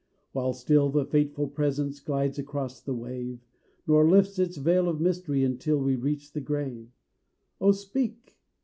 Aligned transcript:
While 0.31 0.53
still 0.53 0.89
the 0.89 1.05
fateful 1.05 1.47
presence 1.47 1.99
glides 1.99 2.39
on 2.39 2.43
across 2.43 2.81
the 2.81 2.91
wave, 2.95 3.39
Nor 3.85 4.09
lifts 4.09 4.39
its 4.39 4.57
veil 4.57 4.89
of 4.89 4.99
mystery 4.99 5.43
until 5.43 5.77
we 5.77 5.95
reach 5.95 6.33
the 6.33 6.41
grave! 6.41 6.89
O 7.59 7.71
speak! 7.71 8.35